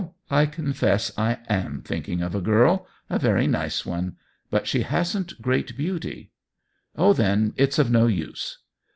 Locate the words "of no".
7.77-8.07